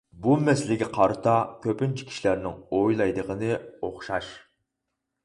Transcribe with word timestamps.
بۇ 0.21 0.35
مەسىلىگە 0.45 0.85
قارىتا 0.95 1.33
كۆپىنچە 1.65 2.07
كىشىلەرنىڭ 2.11 2.55
ئويلايدىغىنى 2.79 3.53
ئوخشاش. 3.61 4.31